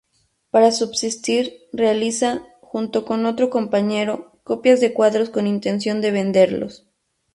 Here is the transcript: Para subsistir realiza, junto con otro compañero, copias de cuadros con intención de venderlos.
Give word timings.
Para 0.49 0.71
subsistir 0.71 1.59
realiza, 1.71 2.41
junto 2.61 3.05
con 3.05 3.27
otro 3.27 3.51
compañero, 3.51 4.31
copias 4.43 4.81
de 4.81 4.93
cuadros 4.95 5.29
con 5.29 5.45
intención 5.45 6.01
de 6.01 6.09
venderlos. 6.09 6.87